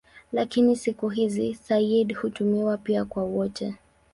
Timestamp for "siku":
0.75-1.09